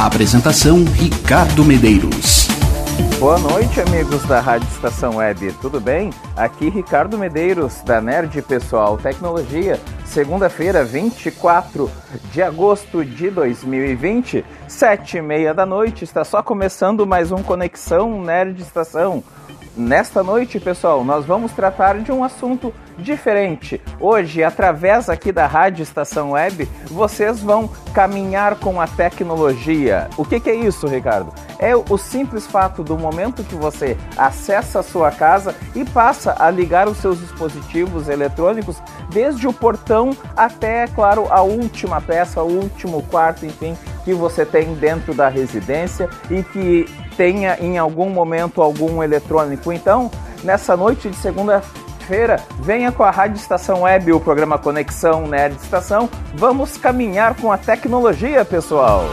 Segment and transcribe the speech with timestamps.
[0.00, 2.48] Apresentação Ricardo Medeiros.
[3.18, 5.52] Boa noite, amigos da Rádio Estação Web.
[5.60, 6.08] Tudo bem?
[6.34, 9.78] Aqui Ricardo Medeiros, da Nerd Pessoal Tecnologia.
[10.06, 11.90] Segunda-feira, 24
[12.32, 16.02] de agosto de 2020, sete e meia da noite.
[16.02, 19.22] Está só começando mais um Conexão Nerd Estação.
[19.76, 23.80] Nesta noite, pessoal, nós vamos tratar de um assunto diferente.
[24.00, 30.08] Hoje, através aqui da Rádio Estação Web, vocês vão caminhar com a tecnologia.
[30.16, 31.32] O que, que é isso, Ricardo?
[31.56, 36.50] É o simples fato do momento que você acessa a sua casa e passa a
[36.50, 43.02] ligar os seus dispositivos eletrônicos, desde o portão até, claro, a última peça, o último
[43.04, 46.86] quarto, enfim, que você tem dentro da residência e que
[47.20, 49.70] tenha em algum momento algum eletrônico.
[49.70, 50.10] Então,
[50.42, 51.60] nessa noite de segunda
[52.08, 56.08] feira venha com a Rádio Estação Web, o programa Conexão Nerd Estação.
[56.34, 59.04] Vamos caminhar com a tecnologia, pessoal.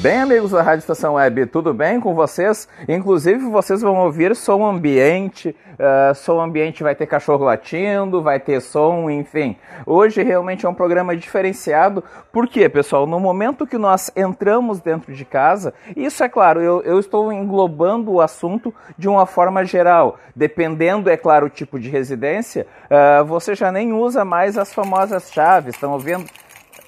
[0.00, 2.68] Bem, amigos da Rádio Estação Web, tudo bem com vocês?
[2.88, 8.60] Inclusive, vocês vão ouvir som ambiente, uh, som ambiente vai ter cachorro latindo, vai ter
[8.60, 9.56] som, enfim.
[9.84, 15.24] Hoje realmente é um programa diferenciado, porque, pessoal, no momento que nós entramos dentro de
[15.24, 20.16] casa, isso é claro, eu, eu estou englobando o assunto de uma forma geral.
[20.32, 25.32] Dependendo, é claro, o tipo de residência, uh, você já nem usa mais as famosas
[25.32, 26.24] chaves, estão ouvindo?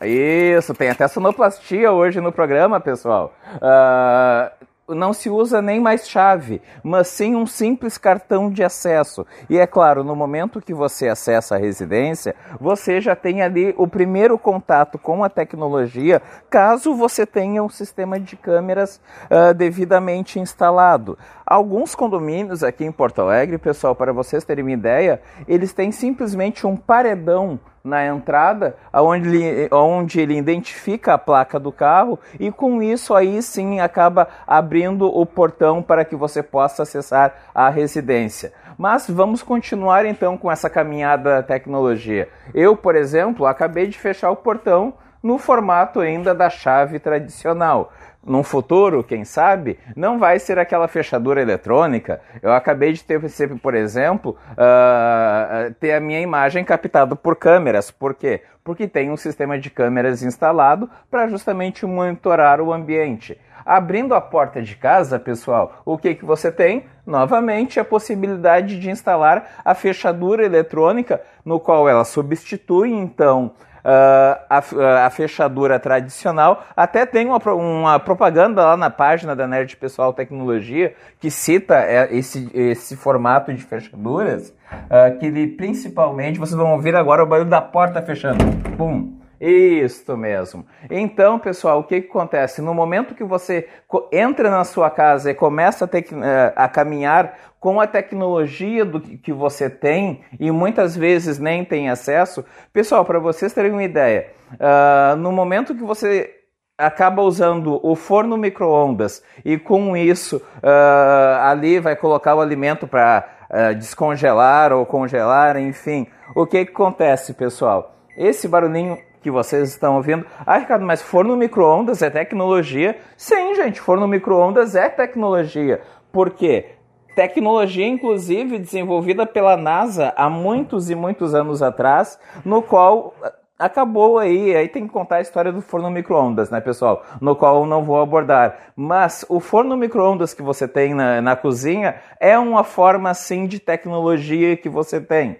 [0.02, 3.34] Isso, tem até sonoplastia hoje no programa, pessoal.
[3.56, 9.26] Uh, não se usa nem mais chave, mas sim um simples cartão de acesso.
[9.48, 13.86] E é claro, no momento que você acessa a residência, você já tem ali o
[13.86, 19.00] primeiro contato com a tecnologia, caso você tenha um sistema de câmeras
[19.30, 21.18] uh, devidamente instalado.
[21.46, 26.66] Alguns condomínios aqui em Porto Alegre, pessoal, para vocês terem uma ideia, eles têm simplesmente
[26.66, 32.82] um paredão na entrada, onde ele, onde ele identifica a placa do carro e com
[32.82, 38.52] isso aí sim acaba abrindo o portão para que você possa acessar a residência.
[38.76, 42.28] Mas vamos continuar então com essa caminhada da tecnologia.
[42.54, 47.92] Eu, por exemplo, acabei de fechar o portão no formato ainda da chave tradicional
[48.24, 52.20] num futuro, quem sabe, não vai ser aquela fechadura eletrônica.
[52.42, 53.20] Eu acabei de ter,
[53.60, 57.90] por exemplo, uh, ter a minha imagem captada por câmeras.
[57.90, 58.42] Por quê?
[58.62, 63.38] Porque tem um sistema de câmeras instalado para justamente monitorar o ambiente.
[63.64, 66.84] Abrindo a porta de casa, pessoal, o que, que você tem?
[67.06, 73.52] Novamente, a possibilidade de instalar a fechadura eletrônica, no qual ela substitui, então,
[73.84, 76.64] Uh, a, a, fechadura tradicional.
[76.76, 82.08] Até tem uma, uma, propaganda lá na página da Nerd Pessoal Tecnologia que cita é,
[82.14, 87.48] esse, esse formato de fechaduras, uh, que ele, principalmente, vocês vão ouvir agora o barulho
[87.48, 88.44] da porta fechando.
[88.76, 89.19] Pum!
[89.40, 90.66] Isto mesmo.
[90.90, 92.60] Então, pessoal, o que, que acontece?
[92.60, 93.66] No momento que você
[94.12, 99.00] entra na sua casa e começa a, ter, eh, a caminhar com a tecnologia do
[99.00, 104.28] que você tem e muitas vezes nem tem acesso, pessoal, para vocês terem uma ideia,
[104.54, 106.34] uh, no momento que você
[106.76, 113.28] acaba usando o forno micro-ondas e com isso uh, ali vai colocar o alimento para
[113.50, 117.94] uh, descongelar ou congelar, enfim, o que, que acontece, pessoal?
[118.16, 120.24] Esse barulhinho que vocês estão ouvindo.
[120.46, 122.98] Ah, Ricardo, mas forno micro-ondas é tecnologia?
[123.16, 125.80] Sim, gente, forno micro-ondas é tecnologia.
[126.12, 126.70] Por quê?
[127.14, 133.14] Tecnologia, inclusive, desenvolvida pela NASA há muitos e muitos anos atrás, no qual
[133.58, 137.04] acabou aí, aí tem que contar a história do forno micro-ondas, né, pessoal?
[137.20, 138.72] No qual eu não vou abordar.
[138.74, 143.60] Mas o forno micro-ondas que você tem na, na cozinha é uma forma, sim, de
[143.60, 145.36] tecnologia que você tem.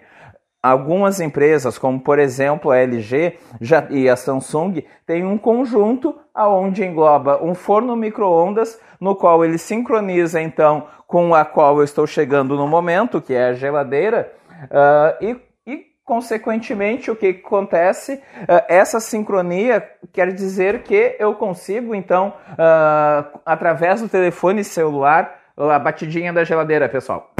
[0.63, 6.85] Algumas empresas, como por exemplo a LG já, e a Samsung, têm um conjunto aonde
[6.85, 12.55] engloba um forno micro-ondas, no qual ele sincroniza então com a qual eu estou chegando
[12.55, 14.31] no momento, que é a geladeira,
[14.65, 15.35] uh, e,
[15.65, 18.13] e, consequentemente o que acontece?
[18.13, 25.79] Uh, essa sincronia quer dizer que eu consigo então, uh, através do telefone celular, a
[25.79, 27.30] batidinha da geladeira, pessoal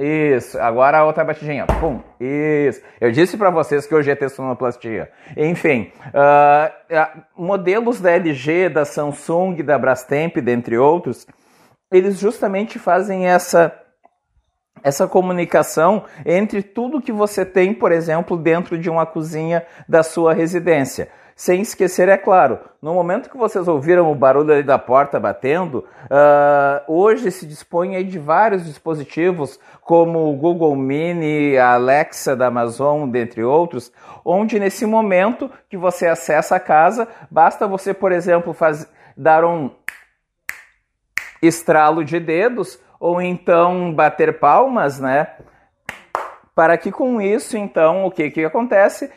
[0.00, 0.58] Isso.
[0.58, 1.66] Agora a outra batidinha.
[1.78, 2.00] Pum.
[2.18, 2.80] Isso.
[2.98, 5.10] Eu disse para vocês que hoje é sonoplastia.
[5.36, 11.26] Enfim, uh, modelos da LG, da Samsung, da Brastemp, dentre outros,
[11.92, 13.76] eles justamente fazem essa
[14.82, 20.32] essa comunicação entre tudo que você tem, por exemplo, dentro de uma cozinha da sua
[20.32, 21.10] residência.
[21.40, 26.84] Sem esquecer, é claro, no momento que vocês ouviram o barulho da porta batendo, uh,
[26.86, 33.42] hoje se dispõe de vários dispositivos, como o Google Mini, a Alexa da Amazon, dentre
[33.42, 33.90] outros,
[34.22, 39.70] onde nesse momento que você acessa a casa, basta você, por exemplo, faz, dar um
[41.40, 45.26] estralo de dedos ou então bater palmas, né?
[46.54, 49.10] Para que com isso, então, o que, que acontece?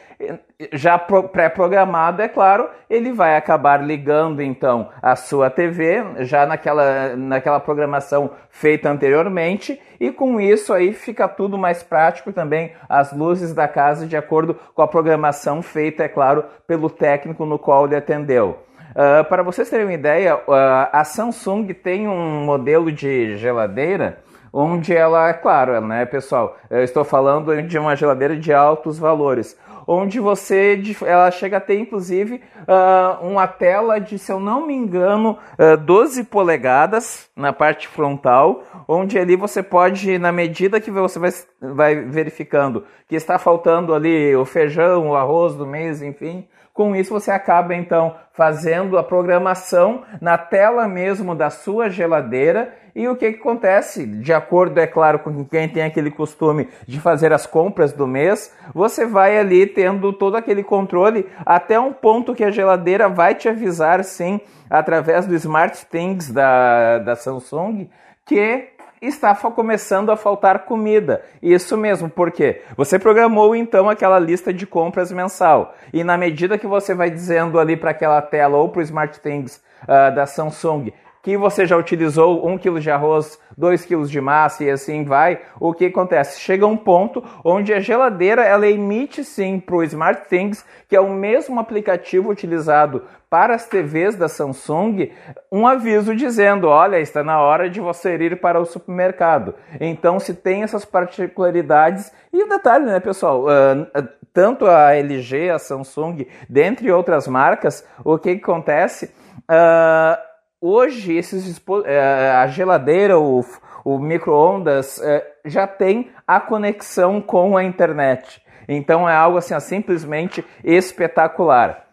[0.71, 7.59] Já pré-programado, é claro, ele vai acabar ligando então a sua TV, já naquela, naquela
[7.59, 13.67] programação feita anteriormente, e com isso aí fica tudo mais prático também, as luzes da
[13.67, 18.59] casa de acordo com a programação feita, é claro, pelo técnico no qual ele atendeu.
[18.91, 24.19] Uh, para vocês terem uma ideia, uh, a Samsung tem um modelo de geladeira
[24.53, 29.57] onde ela, é claro, né, pessoal, eu estou falando de uma geladeira de altos valores,
[29.87, 34.73] onde você, ela chega a ter inclusive uh, uma tela de, se eu não me
[34.73, 41.19] engano, uh, 12 polegadas na parte frontal, onde ali você pode, na medida que você
[41.19, 41.31] vai,
[41.61, 47.11] vai verificando que está faltando ali o feijão, o arroz do mês, enfim, com isso,
[47.11, 52.73] você acaba então fazendo a programação na tela mesmo da sua geladeira.
[52.95, 54.05] E o que, que acontece?
[54.05, 58.55] De acordo, é claro, com quem tem aquele costume de fazer as compras do mês,
[58.73, 63.47] você vai ali tendo todo aquele controle até um ponto que a geladeira vai te
[63.47, 67.87] avisar, sim, através do Smart Things da, da Samsung,
[68.25, 68.72] que
[69.07, 71.23] está começando a faltar comida.
[71.41, 76.67] Isso mesmo, porque você programou então aquela lista de compras mensal e na medida que
[76.67, 80.91] você vai dizendo ali para aquela tela ou para o SmartThings uh, da Samsung
[81.23, 85.39] que você já utilizou 1 kg de arroz, 2 kg de massa e assim vai,
[85.57, 86.41] o que acontece?
[86.41, 91.09] Chega um ponto onde a geladeira ela emite sim para o SmartThings, que é o
[91.09, 95.11] mesmo aplicativo utilizado para as TVs da Samsung,
[95.51, 99.55] um aviso dizendo: olha, está na hora de você ir para o supermercado.
[99.79, 103.45] Então, se tem essas particularidades, e o um detalhe, né, pessoal?
[103.45, 109.05] Uh, tanto a LG, a Samsung, dentre outras marcas, o que, que acontece?
[109.49, 110.32] Uh,
[110.63, 113.43] hoje esses é, a geladeira, o,
[113.83, 118.41] o micro-ondas é, já tem a conexão com a internet.
[118.67, 121.85] Então é algo assim simplesmente espetacular.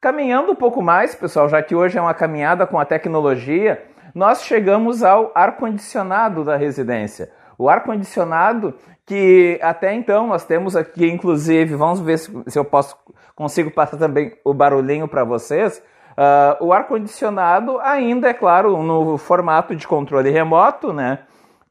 [0.00, 3.84] Caminhando um pouco mais, pessoal, já que hoje é uma caminhada com a tecnologia,
[4.14, 7.30] nós chegamos ao ar-condicionado da residência.
[7.58, 8.74] O ar-condicionado
[9.06, 12.96] que até então nós temos aqui, inclusive, vamos ver se, se eu posso
[13.34, 15.82] consigo passar também o barulhinho para vocês.
[16.16, 21.20] Uh, o ar-condicionado ainda, é claro, no formato de controle remoto, né?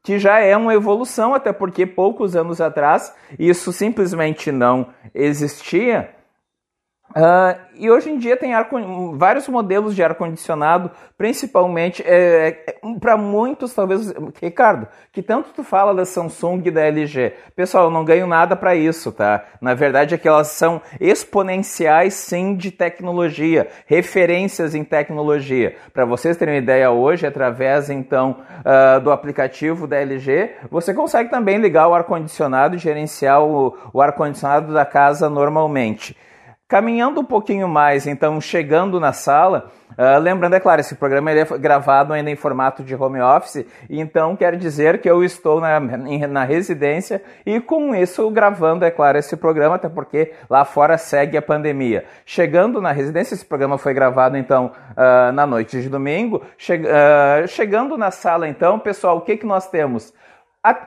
[0.02, 6.13] Que já é uma evolução, até porque poucos anos atrás isso simplesmente não existia.
[7.10, 8.52] Uh, e hoje em dia tem
[9.16, 14.12] vários modelos de ar-condicionado, principalmente é, é, para muitos, talvez,
[14.42, 17.34] Ricardo, que tanto tu fala da Samsung e da LG.
[17.54, 19.44] Pessoal, eu não ganho nada para isso, tá?
[19.60, 25.76] Na verdade é que elas são exponenciais, sim, de tecnologia, referências em tecnologia.
[25.92, 31.30] Para vocês terem uma ideia hoje, através então uh, do aplicativo da LG, você consegue
[31.30, 36.16] também ligar o ar-condicionado e gerenciar o, o ar-condicionado da casa normalmente.
[36.66, 41.44] Caminhando um pouquinho mais, então chegando na sala, uh, lembrando, é claro, esse programa é
[41.58, 46.42] gravado ainda em formato de home office, então quer dizer que eu estou na, na
[46.44, 51.42] residência e com isso gravando, é claro, esse programa, até porque lá fora segue a
[51.42, 52.06] pandemia.
[52.24, 56.40] Chegando na residência, esse programa foi gravado então uh, na noite de domingo.
[56.56, 60.14] Che uh, chegando na sala, então, pessoal, o que, que nós temos?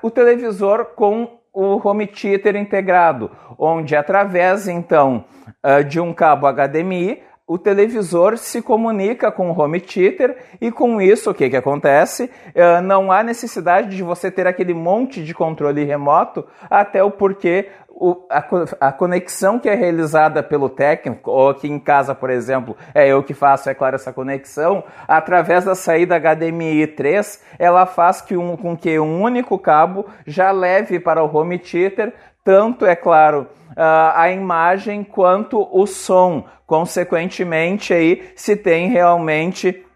[0.01, 5.25] O televisor com o home theater integrado, onde através então
[5.63, 11.01] ah, de um cabo HDMI o televisor se comunica com o home theater e com
[11.01, 12.25] isso o que, que acontece?
[12.47, 17.69] Uh, não há necessidade de você ter aquele monte de controle remoto, até o porquê
[17.99, 18.45] o, a,
[18.87, 23.23] a, conexão que é realizada pelo técnico, ou aqui em casa, por exemplo, é eu
[23.23, 28.55] que faço, é claro, essa conexão, através da saída HDMI 3, ela faz que um,
[28.55, 32.13] com que um único cabo já leve para o home theater,
[32.43, 36.45] tanto, é claro, a imagem quanto o som.
[36.67, 39.86] Consequentemente, aí se tem realmente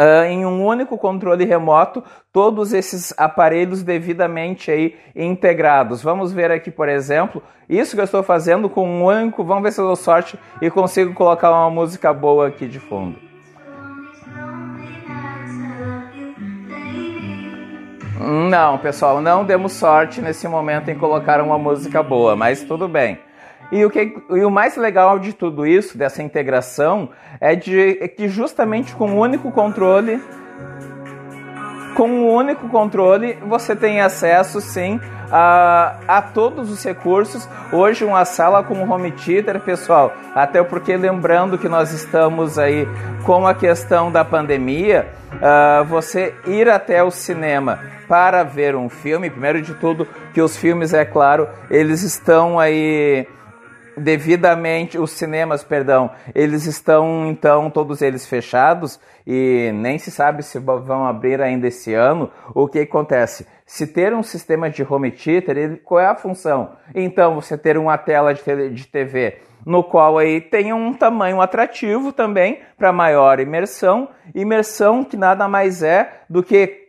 [0.00, 2.02] uh, em um único controle remoto
[2.32, 6.02] todos esses aparelhos devidamente aí integrados.
[6.02, 9.44] Vamos ver aqui, por exemplo, isso que eu estou fazendo com um único.
[9.44, 13.18] Vamos ver se eu dou sorte e consigo colocar uma música boa aqui de fundo.
[18.18, 23.18] Não, pessoal, não demos sorte nesse momento em colocar uma música boa, mas tudo bem.
[23.72, 27.10] E o, que, e o mais legal de tudo isso, dessa integração,
[27.40, 30.20] é, de, é que justamente com um único controle,
[31.94, 35.00] com um único controle, você tem acesso sim
[35.30, 37.48] a, a todos os recursos.
[37.72, 42.88] Hoje uma sala com home theater, pessoal, até porque lembrando que nós estamos aí
[43.24, 49.30] com a questão da pandemia, uh, você ir até o cinema para ver um filme,
[49.30, 53.28] primeiro de tudo, que os filmes, é claro, eles estão aí
[53.96, 60.58] devidamente os cinemas, perdão, eles estão então todos eles fechados e nem se sabe se
[60.58, 62.30] vão abrir ainda esse ano.
[62.54, 63.46] O que acontece?
[63.66, 66.72] Se ter um sistema de home theater, ele, qual é a função?
[66.94, 72.12] Então você ter uma tela de, de TV no qual aí tem um tamanho atrativo
[72.12, 76.79] também para maior imersão, imersão que nada mais é do que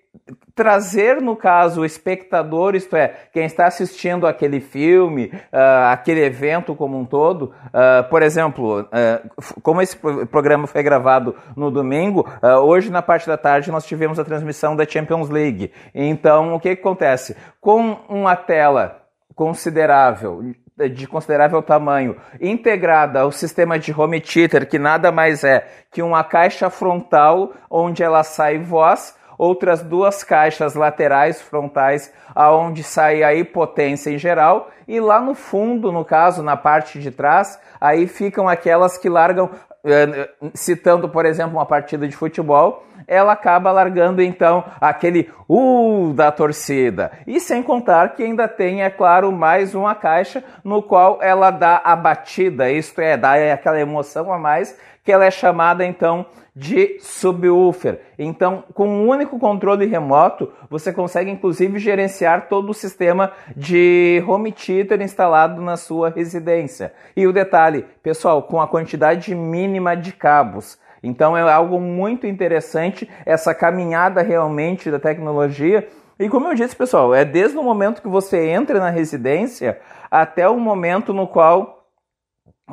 [0.55, 6.75] trazer, no caso, o espectador, isto é, quem está assistindo aquele filme, uh, aquele evento
[6.75, 9.97] como um todo, uh, por exemplo, uh, como esse
[10.27, 12.27] programa foi gravado no domingo,
[12.63, 15.71] hoje na parte da tarde nós tivemos a transmissão da Champions League.
[15.93, 17.35] Então, o que, que acontece?
[17.59, 19.01] Com uma tela
[19.35, 20.53] considerável,
[20.93, 26.23] de considerável tamanho, integrada ao sistema de home theater, que nada mais é que uma
[26.23, 34.11] caixa frontal onde ela sai voz, outras duas caixas laterais frontais aonde sai a potência
[34.11, 38.99] em geral e lá no fundo, no caso, na parte de trás, aí ficam aquelas
[38.99, 39.49] que largam
[39.83, 46.31] eh, citando, por exemplo, uma partida de futebol, ela acaba largando então aquele uh da
[46.31, 47.11] torcida.
[47.25, 51.81] E sem contar que ainda tem, é claro, mais uma caixa no qual ela dá
[51.83, 56.97] a batida, isto é, dá aquela emoção a mais, que ela é chamada então de
[56.99, 58.01] subwoofer.
[58.19, 64.51] Então, com um único controle remoto, você consegue inclusive gerenciar todo o sistema de home
[64.51, 66.93] theater instalado na sua residência.
[67.15, 70.77] E o detalhe, pessoal, com a quantidade mínima de cabos.
[71.01, 75.87] Então é algo muito interessante essa caminhada realmente da tecnologia.
[76.19, 79.79] E como eu disse, pessoal, é desde o momento que você entra na residência
[80.11, 81.80] até o momento no qual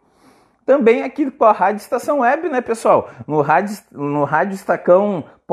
[0.66, 3.10] Também aqui com a Rádio Estação Web, né, pessoal?
[3.28, 4.24] No, rádio, no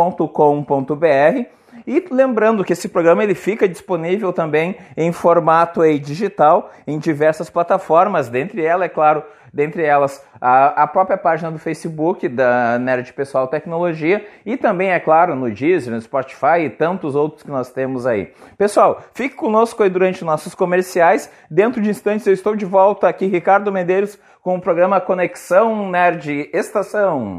[0.00, 1.46] radioestacão.com.br.
[1.86, 7.48] E lembrando que esse programa ele fica disponível também em formato aí, digital em diversas
[7.48, 13.12] plataformas, dentre elas, é claro, dentre elas a, a, própria página do Facebook da Nerd
[13.12, 17.70] Pessoal Tecnologia e também, é claro, no Deezer, no Spotify e tantos outros que nós
[17.70, 18.32] temos aí.
[18.58, 21.30] Pessoal, fique conosco aí durante nossos comerciais.
[21.50, 26.50] Dentro de instantes eu estou de volta aqui, Ricardo Medeiros, com o programa Conexão Nerd
[26.52, 27.38] Estação.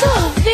[0.00, 0.53] so.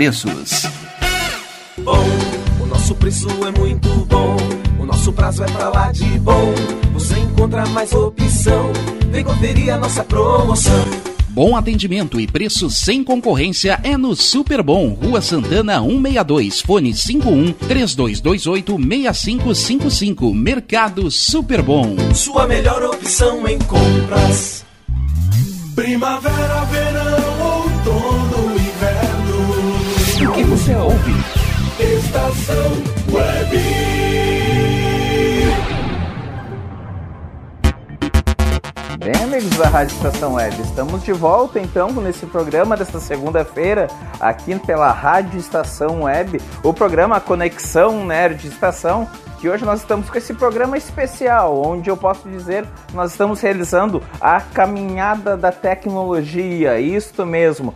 [0.00, 0.66] preços.
[1.76, 2.02] Bom,
[2.58, 4.34] o nosso preço é muito bom.
[4.78, 6.54] O nosso prazo é pra lá de bom.
[6.94, 8.72] Você encontra mais opção.
[9.10, 10.86] Vem conferir a nossa promoção.
[11.28, 17.52] Bom atendimento e preço sem concorrência é no Super Bom, Rua Santana 162, fone 51
[17.52, 21.94] 3228 6555, Mercado Super Bom.
[22.14, 24.64] Sua melhor opção em compras.
[25.74, 26.99] Primavera, verão,
[30.60, 31.12] você ouve?
[31.78, 32.72] Estação
[33.10, 33.56] Web.
[38.98, 43.88] Bem, amigos da Rádio Estação Web, estamos de volta então nesse programa desta segunda-feira,
[44.20, 49.08] aqui pela Rádio Estação Web, o programa Conexão Nerd Estação,
[49.40, 54.02] que hoje nós estamos com esse programa especial, onde eu posso dizer nós estamos realizando
[54.20, 57.74] a caminhada da tecnologia, isto mesmo.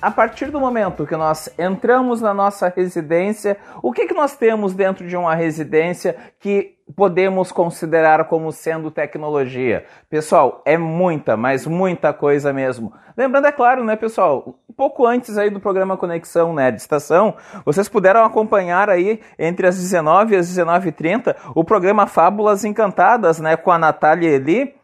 [0.00, 4.74] A partir do momento que nós entramos na nossa residência, o que, que nós temos
[4.74, 9.84] dentro de uma residência que podemos considerar como sendo tecnologia?
[10.08, 12.92] Pessoal, é muita, mas muita coisa mesmo.
[13.16, 17.34] Lembrando, é claro, né, pessoal, um pouco antes aí do programa Conexão Nerd Estação,
[17.64, 23.56] vocês puderam acompanhar aí entre as 19 e as 19h30 o programa Fábulas Encantadas, né,
[23.56, 24.75] com a Natália Eli.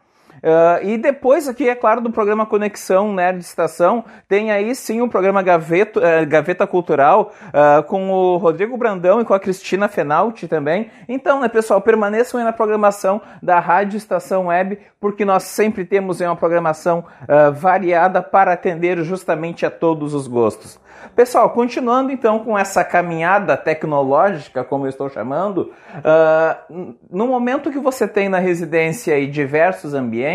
[0.43, 5.07] Uh, e depois aqui, é claro, do programa Conexão Nerd Estação, tem aí sim o
[5.07, 10.45] programa Gaveta, uh, Gaveta Cultural uh, com o Rodrigo Brandão e com a Cristina Fenalti
[10.45, 10.91] também.
[11.07, 16.19] Então, né, pessoal, permaneçam aí na programação da Rádio Estação Web, porque nós sempre temos
[16.19, 17.05] uma programação
[17.53, 20.79] variada para atender justamente a todos os gostos.
[21.15, 25.71] Pessoal, continuando então com essa caminhada tecnológica, como eu estou chamando,
[27.09, 30.32] no momento que você tem na residência aí diversos ambientes,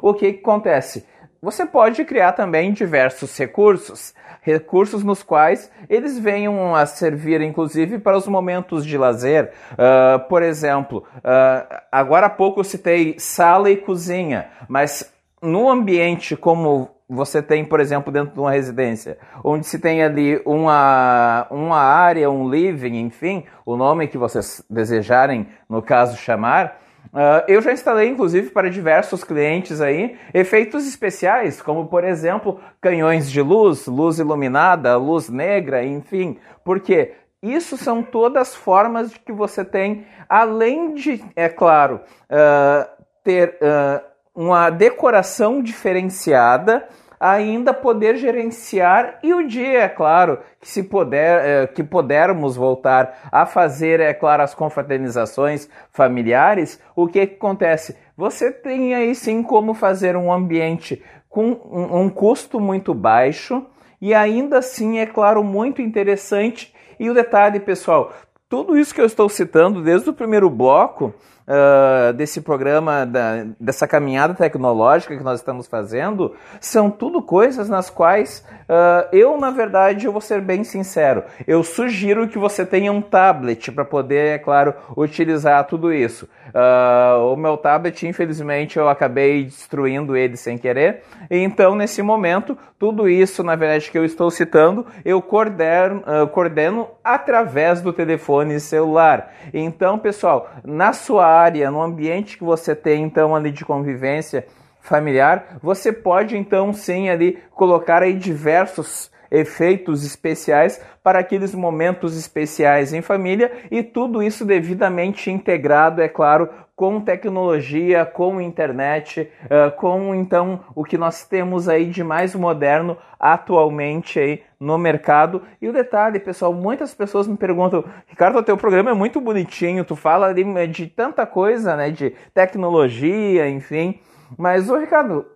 [0.00, 1.04] o que, acontece?
[1.42, 8.16] Você pode criar também diversos recursos, recursos nos quais eles venham a servir, inclusive, para
[8.16, 9.52] os momentos de lazer.
[9.72, 16.36] Uh, por exemplo, uh, agora há pouco eu citei sala e cozinha, mas no ambiente
[16.36, 21.78] como você tem, por exemplo, dentro de uma residência, onde se tem ali uma, uma
[21.78, 26.80] área, um living, enfim, o nome que vocês desejarem, no caso, chamar,
[27.12, 33.30] Uh, eu já instalei, inclusive, para diversos clientes aí, efeitos especiais, como por exemplo, canhões
[33.30, 36.38] de luz, luz iluminada, luz negra, enfim.
[36.64, 42.88] Porque isso são todas formas de que você tem, além de, é claro, uh,
[43.24, 46.86] ter uh, uma decoração diferenciada,
[47.20, 53.28] ainda poder gerenciar e o dia, é claro, que se puder, é, que pudermos voltar
[53.30, 57.94] a fazer, é claro, as confraternizações familiares, o que, que acontece?
[58.16, 63.66] Você tem aí sim como fazer um ambiente com um, um custo muito baixo
[64.00, 66.74] e ainda assim, é claro, muito interessante.
[66.98, 68.12] E o detalhe, pessoal,
[68.48, 71.14] tudo isso que eu estou citando desde o primeiro bloco
[71.50, 77.90] uh, desse programa, da, dessa caminhada tecnológica que nós estamos fazendo, são tudo coisas nas
[77.90, 82.92] quais uh, eu, na verdade, eu vou ser bem sincero, eu sugiro que você tenha
[82.92, 86.28] um tablet para poder, é claro, utilizar tudo isso.
[86.50, 91.02] Uh, o meu tablet, infelizmente, eu acabei destruindo ele sem querer.
[91.30, 96.88] Então, nesse momento, tudo isso, na verdade, que eu estou citando, eu coordeno, uh, coordeno
[97.04, 99.32] através do telefone celular.
[99.54, 104.46] Então, pessoal, na sua área, no ambiente que você tem, então, ali de convivência
[104.80, 112.92] familiar, você pode, então, sim, ali colocar aí diversos efeitos especiais para aqueles momentos especiais
[112.92, 116.48] em família e tudo isso devidamente integrado, é claro,
[116.80, 122.96] com tecnologia, com internet, uh, com então o que nós temos aí de mais moderno
[123.18, 125.42] atualmente aí no mercado.
[125.60, 129.84] E o detalhe, pessoal, muitas pessoas me perguntam, Ricardo, o teu programa é muito bonitinho,
[129.84, 134.00] tu fala ali eh, de tanta coisa, né, de tecnologia, enfim,
[134.38, 135.26] mas, ô Ricardo,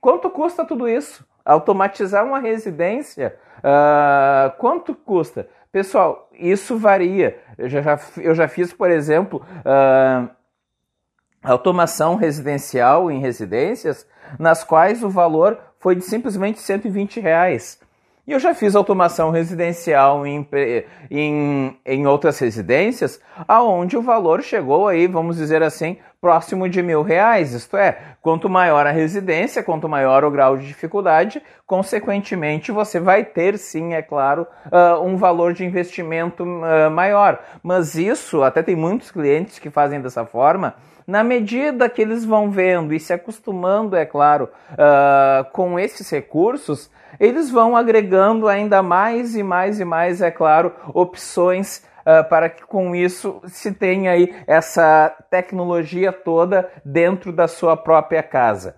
[0.00, 1.27] quanto custa tudo isso?
[1.48, 5.48] Automatizar uma residência, uh, quanto custa?
[5.72, 7.38] Pessoal, isso varia.
[7.56, 10.28] Eu já, eu já fiz, por exemplo, uh,
[11.42, 14.06] automação residencial em residências,
[14.38, 17.80] nas quais o valor foi de simplesmente 120 reais.
[18.26, 20.46] E eu já fiz automação residencial em,
[21.10, 27.02] em, em outras residências, aonde o valor chegou aí, vamos dizer assim, próximo de mil
[27.02, 27.52] reais.
[27.52, 33.24] Isto é, quanto maior a residência, quanto maior o grau de dificuldade, consequentemente você vai
[33.24, 37.38] ter sim, é claro, uh, um valor de investimento uh, maior.
[37.62, 40.74] Mas isso, até tem muitos clientes que fazem dessa forma,
[41.06, 46.90] na medida que eles vão vendo e se acostumando, é claro, uh, com esses recursos,
[47.18, 52.64] eles vão agregando ainda mais e mais e mais, é claro, opções Uh, para que
[52.64, 58.76] com isso se tenha aí essa tecnologia toda dentro da sua própria casa.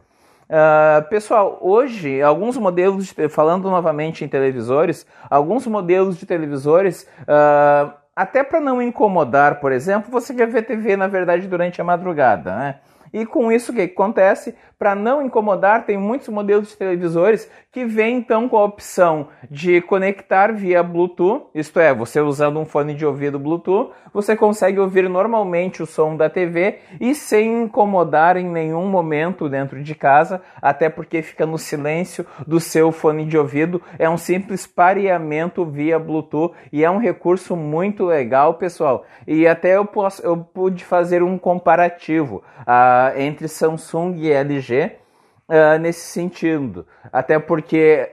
[0.50, 7.92] Uh, pessoal, hoje alguns modelos, de, falando novamente em televisores, alguns modelos de televisores uh,
[8.16, 12.56] até para não incomodar, por exemplo, você quer ver TV na verdade durante a madrugada,
[12.56, 12.80] né?
[13.12, 14.56] E com isso o que acontece?
[14.80, 19.82] Para não incomodar, tem muitos modelos de televisores que vêm então com a opção de
[19.82, 25.06] conectar via Bluetooth, isto é, você usando um fone de ouvido Bluetooth, você consegue ouvir
[25.06, 30.88] normalmente o som da TV e sem incomodar em nenhum momento dentro de casa, até
[30.88, 33.82] porque fica no silêncio do seu fone de ouvido.
[33.98, 39.04] É um simples pareamento via Bluetooth e é um recurso muito legal, pessoal.
[39.26, 45.78] E até eu, posso, eu pude fazer um comparativo uh, entre Samsung e LG uh,
[45.80, 46.86] nesse sentido.
[47.12, 48.10] Até porque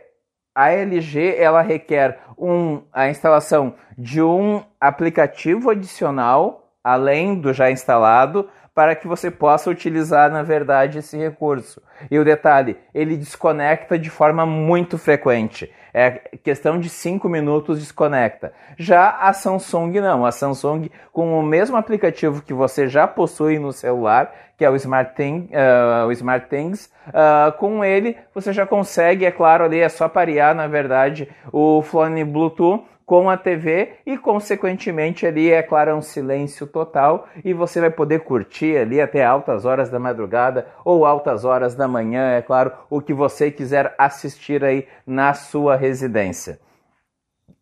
[0.55, 8.47] a LG ela requer um, a instalação de um aplicativo adicional, além do já instalado,
[8.77, 11.81] para que você possa utilizar, na verdade, esse recurso.
[12.11, 15.73] E o detalhe, ele desconecta de forma muito frequente.
[15.91, 16.11] É
[16.43, 18.53] questão de 5 minutos desconecta.
[18.77, 20.23] Já a Samsung não.
[20.23, 24.75] A Samsung, com o mesmo aplicativo que você já possui no celular, que é o
[24.75, 29.89] Smart, Thing, uh, o Smart uh, com ele você já consegue, é claro, ali é
[29.89, 35.91] só parear, na verdade, o fone Bluetooth com a TV e, consequentemente, ali é claro,
[35.91, 40.67] é um silêncio total e você vai poder curtir ali até altas horas da madrugada
[40.83, 45.77] ou altas horas da manhã, é claro, o que você quiser assistir aí na sua
[45.77, 46.59] residência.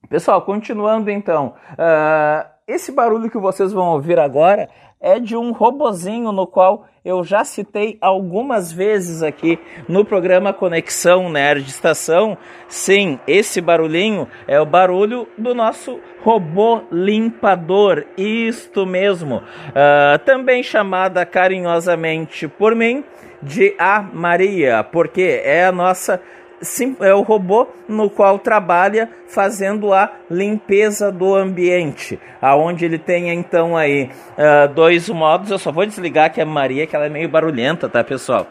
[0.09, 4.67] Pessoal, continuando então, uh, esse barulho que vocês vão ouvir agora
[4.99, 11.29] é de um robozinho no qual eu já citei algumas vezes aqui no programa Conexão
[11.29, 12.35] Nerd Estação.
[12.67, 21.23] Sim, esse barulhinho é o barulho do nosso robô limpador, isto mesmo, uh, também chamada
[21.23, 23.03] carinhosamente por mim
[23.43, 26.19] de a Maria, porque é a nossa
[26.61, 33.29] sim, é o robô no qual trabalha fazendo a limpeza do ambiente, aonde ele tem
[33.29, 35.51] então aí uh, dois modos.
[35.51, 38.47] Eu só vou desligar que a Maria, que ela é meio barulhenta, tá, pessoal?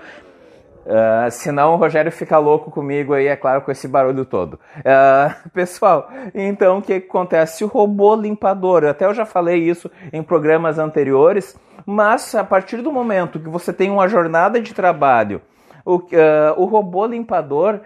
[0.85, 4.55] Uh, senão o Rogério fica louco comigo aí, é claro, com esse barulho todo.
[4.79, 7.64] Uh, pessoal, então o que acontece?
[7.64, 12.93] O robô limpador, até eu já falei isso em programas anteriores, mas a partir do
[12.93, 15.40] momento que você tem uma jornada de trabalho,
[15.85, 16.03] o, uh,
[16.57, 17.81] o robô limpador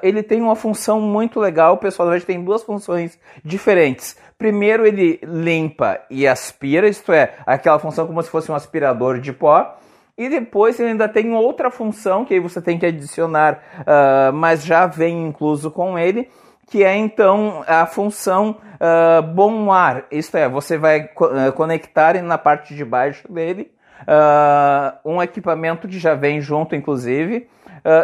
[0.00, 2.08] ele tem uma função muito legal, pessoal.
[2.08, 4.16] Verdade, tem duas funções diferentes.
[4.38, 9.32] Primeiro, ele limpa e aspira, isto é, aquela função como se fosse um aspirador de
[9.32, 9.76] pó.
[10.18, 14.64] E depois ele ainda tem outra função que aí você tem que adicionar, uh, mas
[14.64, 16.30] já vem incluso com ele,
[16.68, 20.04] que é então a função uh, bom ar.
[20.10, 23.70] Isto é, você vai uh, conectar na parte de baixo dele
[24.02, 27.48] uh, um equipamento que já vem junto, inclusive,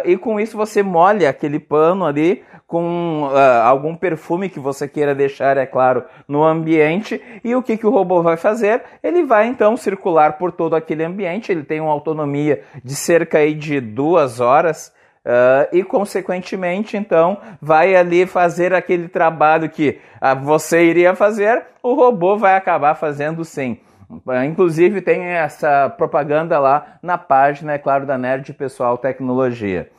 [0.05, 2.41] e com isso você molha aquele pano ali
[2.73, 7.21] com uh, algum perfume que você queira deixar, é claro, no ambiente.
[7.43, 8.81] E o que, que o robô vai fazer?
[9.03, 11.51] Ele vai então circular por todo aquele ambiente.
[11.51, 14.91] Ele tem uma autonomia de cerca aí, de duas horas.
[15.23, 21.93] Uh, e, consequentemente, então, vai ali fazer aquele trabalho que uh, você iria fazer, o
[21.93, 23.77] robô vai acabar fazendo sim.
[24.09, 29.89] Uh, inclusive, tem essa propaganda lá na página, é claro, da Nerd Pessoal Tecnologia.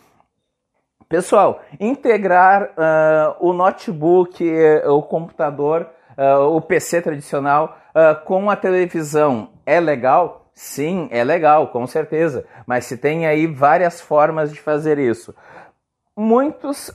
[1.08, 4.44] Pessoal, integrar uh, o notebook,
[4.86, 5.88] o computador,
[6.18, 10.50] uh, o PC tradicional uh, com a televisão é legal?
[10.54, 12.46] Sim, é legal, com certeza.
[12.66, 15.34] Mas se tem aí várias formas de fazer isso.
[16.16, 16.92] Muitos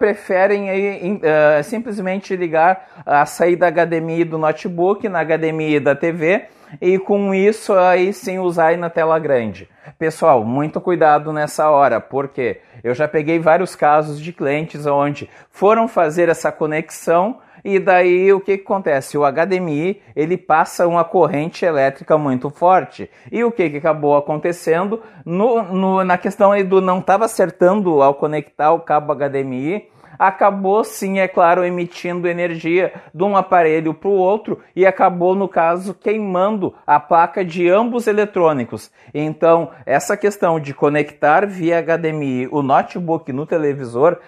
[0.00, 1.20] preferem aí,
[1.62, 6.46] simplesmente ligar a saída HDMI do notebook na HDMI da TV
[6.80, 9.68] e com isso aí sim usar aí na tela grande.
[9.98, 15.86] Pessoal, muito cuidado nessa hora, porque eu já peguei vários casos de clientes onde foram
[15.86, 19.16] fazer essa conexão e daí o que, que, acontece?
[19.16, 23.10] O HDMI ele passa uma corrente elétrica muito forte.
[23.30, 25.02] E o que, que acabou acontecendo?
[25.24, 29.88] No, no, na questão aí do não estava acertando ao conectar o cabo HDMI,
[30.20, 35.48] acabou sim, é claro, emitindo energia de um aparelho para o outro e acabou, no
[35.48, 38.90] caso, queimando a placa de ambos eletrônicos.
[39.14, 44.18] Então, essa questão de conectar via HDMI o notebook no televisor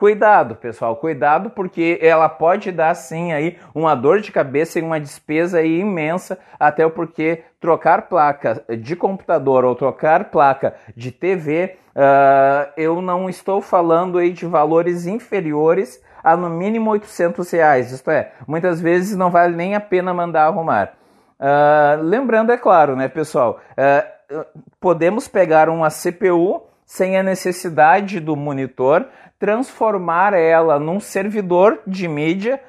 [0.00, 4.98] Cuidado, pessoal, cuidado porque ela pode dar sim aí uma dor de cabeça e uma
[4.98, 12.70] despesa imensa, até porque trocar placa de computador ou trocar placa de TV, uh, ah,
[12.78, 18.32] eu não estou falando aí de valores inferiores a no mínimo 800 reais, isto é,
[18.48, 20.94] muitas vezes não vale nem a pena mandar arrumar.
[21.38, 24.46] Uh, lembrando, é claro, né, pessoal, uh,
[24.80, 29.06] podemos pegar uma CPU sem a necessidade do monitor,
[29.38, 32.60] transformar ela num servidor de mídia.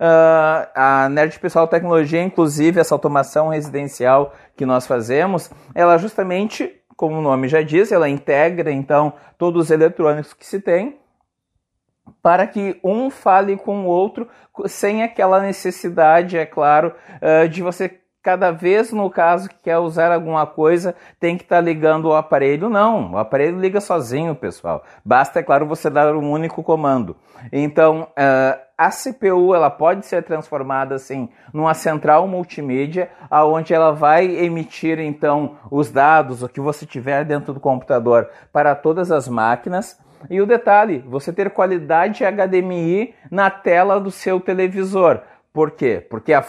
[0.00, 7.18] Uh, a Nerd Pessoal Tecnologia, inclusive, essa automação residencial que nós fazemos, ela justamente, como
[7.18, 10.98] o nome já diz, ela integra então todos os eletrônicos que se tem
[12.22, 14.26] para que um fale com o outro
[14.64, 20.10] sem aquela necessidade, é claro, uh, de você cada vez no caso que quer usar
[20.10, 22.68] alguma coisa, tem que estar tá ligando o aparelho.
[22.68, 24.82] Não, o aparelho liga sozinho, pessoal.
[25.04, 27.14] Basta, é claro, você dar um único comando.
[27.52, 34.26] Então, uh, a CPU ela pode ser transformada assim numa central multimídia, aonde ela vai
[34.26, 39.96] emitir então os dados, o que você tiver dentro do computador para todas as máquinas.
[40.28, 45.20] E o detalhe, você ter qualidade HDMI na tela do seu televisor.
[45.56, 46.04] Por quê?
[46.10, 46.44] Porque a,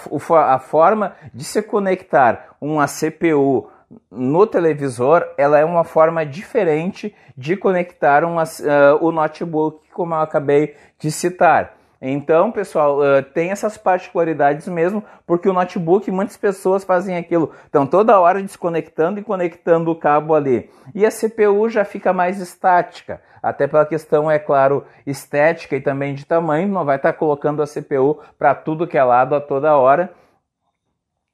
[0.54, 3.70] a forma de se conectar uma CPU
[4.12, 10.20] no televisor, ela é uma forma diferente de conectar uma, uh, o notebook, como eu
[10.20, 11.77] acabei de citar.
[12.02, 17.88] Então, pessoal, uh, tem essas particularidades mesmo, porque o notebook, muitas pessoas fazem aquilo, estão
[17.88, 20.70] toda hora desconectando e conectando o cabo ali.
[20.94, 26.14] E a CPU já fica mais estática, até pela questão, é claro, estética e também
[26.14, 29.42] de tamanho, não vai estar tá colocando a CPU para tudo que é lado a
[29.42, 30.12] toda hora.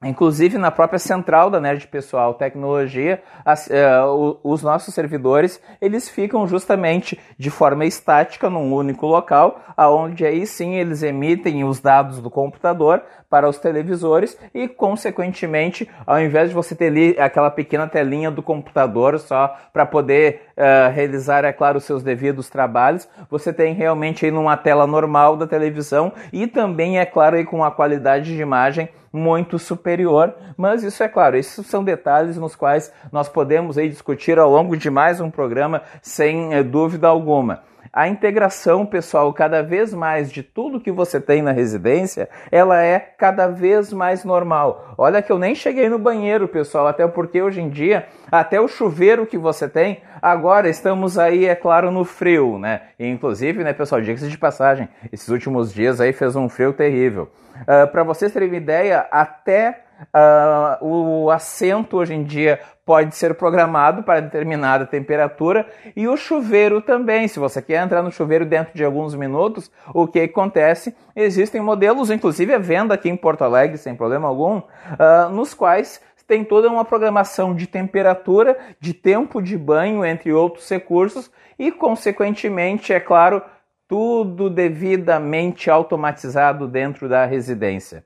[0.03, 6.45] Inclusive na própria central da Nerd Pessoal Tecnologia, as, uh, os nossos servidores eles ficam
[6.47, 12.29] justamente de forma estática num único local, aonde aí sim eles emitem os dados do
[12.29, 18.43] computador para os televisores e, consequentemente, ao invés de você ter aquela pequena telinha do
[18.43, 24.23] computador só para poder uh, realizar, é claro, os seus devidos trabalhos, você tem realmente
[24.23, 28.39] aí numa tela normal da televisão e também, é claro, aí com a qualidade de
[28.39, 33.89] imagem muito superior, mas isso é claro, esses são detalhes nos quais nós podemos aí
[33.89, 37.63] discutir ao longo de mais um programa sem eh, dúvida alguma.
[37.93, 42.97] A integração, pessoal, cada vez mais de tudo que você tem na residência, ela é
[42.97, 44.95] cada vez mais normal.
[44.97, 48.67] Olha que eu nem cheguei no banheiro, pessoal, até porque hoje em dia, até o
[48.67, 52.81] chuveiro que você tem, agora estamos aí, é claro, no frio, né?
[52.97, 57.29] E, inclusive, né, pessoal, diga-se de passagem, esses últimos dias aí fez um frio terrível.
[57.61, 59.82] Uh, Para vocês terem uma ideia, até
[60.13, 66.81] uh, o assento hoje em dia pode ser programado para determinada temperatura e o chuveiro
[66.81, 67.27] também.
[67.27, 70.95] Se você quer entrar no chuveiro dentro de alguns minutos, o que acontece?
[71.15, 76.01] Existem modelos, inclusive a venda aqui em Porto Alegre, sem problema algum, uh, nos quais
[76.27, 81.29] tem toda uma programação de temperatura, de tempo de banho, entre outros recursos,
[81.59, 83.41] e, consequentemente, é claro,
[83.87, 88.03] tudo devidamente automatizado dentro da residência.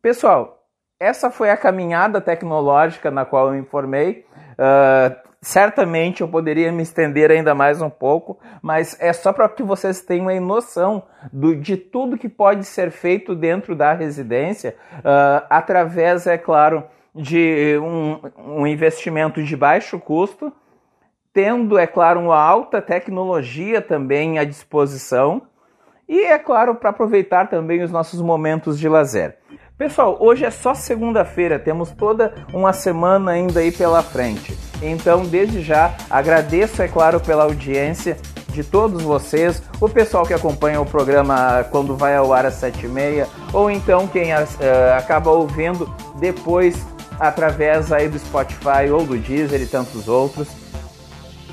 [0.00, 0.57] Pessoal,
[1.00, 4.26] essa foi a caminhada tecnológica na qual eu informei.
[4.52, 9.62] Uh, certamente eu poderia me estender ainda mais um pouco, mas é só para que
[9.62, 15.46] vocês tenham a noção do, de tudo que pode ser feito dentro da residência, uh,
[15.48, 16.84] através, é claro,
[17.14, 18.20] de um,
[18.60, 20.52] um investimento de baixo custo,
[21.32, 25.42] tendo, é claro, uma alta tecnologia também à disposição
[26.08, 29.36] e, é claro, para aproveitar também os nossos momentos de lazer.
[29.78, 34.58] Pessoal, hoje é só segunda-feira, temos toda uma semana ainda aí pela frente.
[34.82, 38.16] Então, desde já, agradeço, é claro, pela audiência
[38.48, 42.86] de todos vocês, o pessoal que acompanha o programa quando vai ao ar às sete
[42.86, 44.36] e meia, ou então quem uh,
[44.96, 45.88] acaba ouvindo
[46.18, 46.84] depois
[47.20, 50.48] através aí do Spotify ou do Deezer e tantos outros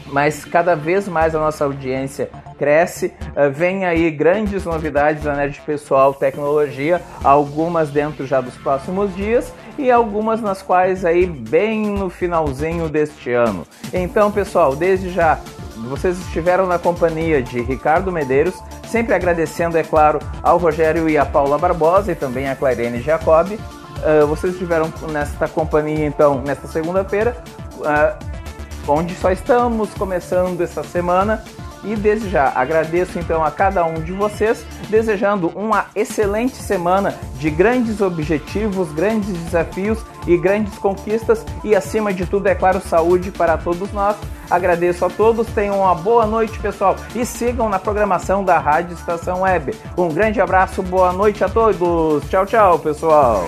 [0.07, 3.13] mas cada vez mais a nossa audiência cresce.
[3.35, 9.53] Uh, vem aí grandes novidades da Nerd Pessoal Tecnologia, algumas dentro já dos próximos dias
[9.77, 13.65] e algumas nas quais aí bem no finalzinho deste ano.
[13.93, 15.39] Então, pessoal, desde já
[15.89, 18.55] vocês estiveram na companhia de Ricardo Medeiros,
[18.87, 23.51] sempre agradecendo, é claro, ao Rogério e a Paula Barbosa e também a Clairene Jacob.
[23.51, 27.35] Uh, vocês estiveram nesta companhia, então, nesta segunda-feira.
[27.75, 28.34] Uh,
[28.87, 31.43] onde só estamos começando essa semana.
[31.83, 37.51] E desde já agradeço então a cada um de vocês, desejando uma excelente semana de
[37.51, 43.55] grandes objetivos, grandes desafios e grandes conquistas e acima de tudo, é claro, saúde para
[43.55, 44.15] todos nós.
[44.49, 49.41] Agradeço a todos, tenham uma boa noite, pessoal, e sigam na programação da Rádio Estação
[49.41, 49.75] Web.
[49.95, 52.27] Um grande abraço, boa noite a todos.
[52.29, 53.45] Tchau, tchau, pessoal.